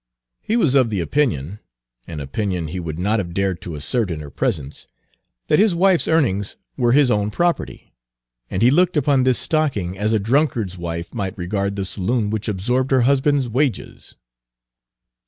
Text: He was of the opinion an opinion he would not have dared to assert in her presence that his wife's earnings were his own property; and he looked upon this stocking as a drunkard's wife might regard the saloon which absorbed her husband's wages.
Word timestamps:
He 0.41 0.57
was 0.57 0.73
of 0.73 0.89
the 0.89 0.99
opinion 0.99 1.59
an 2.07 2.19
opinion 2.21 2.69
he 2.69 2.79
would 2.79 2.97
not 2.97 3.19
have 3.19 3.35
dared 3.35 3.61
to 3.61 3.75
assert 3.75 4.09
in 4.09 4.19
her 4.19 4.31
presence 4.31 4.87
that 5.45 5.59
his 5.59 5.75
wife's 5.75 6.07
earnings 6.07 6.55
were 6.75 6.93
his 6.93 7.11
own 7.11 7.29
property; 7.29 7.93
and 8.49 8.63
he 8.63 8.71
looked 8.71 8.97
upon 8.97 9.25
this 9.25 9.37
stocking 9.37 9.95
as 9.99 10.11
a 10.11 10.17
drunkard's 10.17 10.75
wife 10.75 11.13
might 11.13 11.37
regard 11.37 11.75
the 11.75 11.85
saloon 11.85 12.31
which 12.31 12.47
absorbed 12.47 12.89
her 12.89 13.01
husband's 13.01 13.47
wages. 13.47 14.15